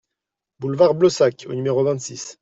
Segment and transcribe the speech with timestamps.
[0.57, 2.39] Boulevard Blossac au numéro vingt-six